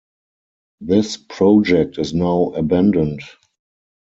This 0.79 1.15
project 1.17 1.99
is 1.99 2.11
now 2.11 2.53
abandoned. 2.55 3.21